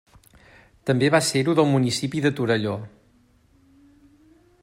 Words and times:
També 0.89 1.09
va 1.15 1.21
ser-ho 1.27 1.55
del 1.59 1.69
municipi 1.73 2.23
de 2.25 2.33
Torelló. 2.41 2.75